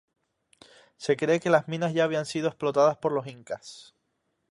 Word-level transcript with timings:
Se 0.97 1.15
cree 1.15 1.39
que 1.39 1.51
las 1.51 1.67
minas 1.67 1.93
ya 1.93 2.05
habían 2.05 2.25
sido 2.25 2.47
explotadas 2.47 2.97
por 2.97 3.11
los 3.11 3.27
Incas. 3.27 3.93